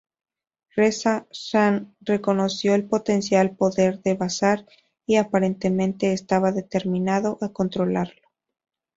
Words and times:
Reza 0.75 1.27
Shah 1.29 1.83
reconoció 2.01 2.73
el 2.73 2.85
potencial 2.85 3.55
poder 3.55 4.01
del 4.01 4.17
bazar, 4.17 4.65
y 5.05 5.17
aparentemente 5.17 6.11
estaba 6.11 6.51
determinado 6.51 7.37
a 7.39 7.49
controlarlo. 7.49 8.23